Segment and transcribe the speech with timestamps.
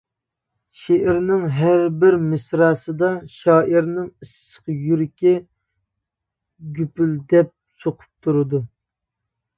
[0.83, 5.35] شېئىرنىڭ ھەربىر مىسراسىدا شائىرنىڭ ئىسسىق يۈرىكى
[6.79, 8.67] گۈپۈلدەپ سۇقۇپ تۇرىدۇ.